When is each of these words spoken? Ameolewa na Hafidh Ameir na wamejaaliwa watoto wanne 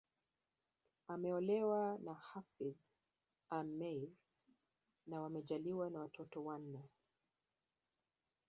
Ameolewa 1.07 1.99
na 2.03 2.13
Hafidh 2.13 2.77
Ameir 3.49 4.09
na 5.07 5.21
wamejaaliwa 5.21 5.89
watoto 5.93 6.43
wanne 6.45 6.89